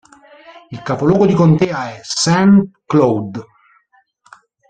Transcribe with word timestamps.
Il 0.71 0.81
capoluogo 0.81 1.27
di 1.27 1.35
contea 1.35 1.91
è 1.91 1.99
Saint 2.01 2.71
Cloud. 2.87 3.45